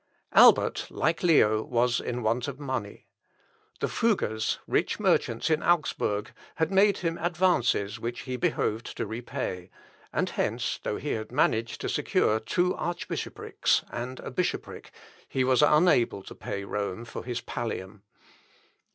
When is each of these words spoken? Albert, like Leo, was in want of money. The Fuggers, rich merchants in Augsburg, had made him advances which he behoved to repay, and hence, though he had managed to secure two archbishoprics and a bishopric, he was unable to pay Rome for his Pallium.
Albert, 0.33 0.87
like 0.89 1.21
Leo, 1.21 1.61
was 1.61 1.99
in 2.01 2.23
want 2.23 2.47
of 2.47 2.59
money. 2.59 3.05
The 3.81 3.87
Fuggers, 3.87 4.57
rich 4.65 4.99
merchants 4.99 5.47
in 5.47 5.61
Augsburg, 5.61 6.31
had 6.55 6.71
made 6.71 6.97
him 6.97 7.19
advances 7.19 7.99
which 7.99 8.21
he 8.21 8.35
behoved 8.35 8.97
to 8.97 9.05
repay, 9.05 9.69
and 10.11 10.31
hence, 10.31 10.79
though 10.81 10.97
he 10.97 11.09
had 11.11 11.31
managed 11.31 11.81
to 11.81 11.87
secure 11.87 12.39
two 12.39 12.73
archbishoprics 12.77 13.83
and 13.91 14.19
a 14.21 14.31
bishopric, 14.31 14.89
he 15.27 15.43
was 15.43 15.61
unable 15.61 16.23
to 16.23 16.33
pay 16.33 16.63
Rome 16.63 17.05
for 17.05 17.23
his 17.23 17.39
Pallium. 17.39 18.01